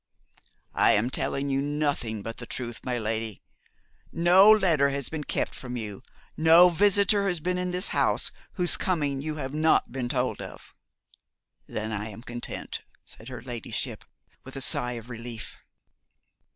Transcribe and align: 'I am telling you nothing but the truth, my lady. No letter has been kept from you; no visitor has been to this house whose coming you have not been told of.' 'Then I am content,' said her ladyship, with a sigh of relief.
'I 0.73 0.91
am 0.93 1.09
telling 1.11 1.51
you 1.51 1.61
nothing 1.61 2.23
but 2.23 2.37
the 2.37 2.47
truth, 2.47 2.79
my 2.83 2.97
lady. 2.97 3.43
No 4.11 4.49
letter 4.51 4.89
has 4.89 5.09
been 5.09 5.23
kept 5.23 5.53
from 5.53 5.77
you; 5.77 6.01
no 6.35 6.69
visitor 6.69 7.27
has 7.27 7.39
been 7.39 7.57
to 7.57 7.65
this 7.67 7.89
house 7.89 8.31
whose 8.53 8.77
coming 8.77 9.21
you 9.21 9.35
have 9.35 9.53
not 9.53 9.91
been 9.91 10.09
told 10.09 10.41
of.' 10.41 10.73
'Then 11.67 11.91
I 11.91 12.09
am 12.09 12.23
content,' 12.23 12.81
said 13.05 13.27
her 13.27 13.43
ladyship, 13.43 14.03
with 14.43 14.55
a 14.55 14.59
sigh 14.61 14.93
of 14.93 15.07
relief. 15.11 15.55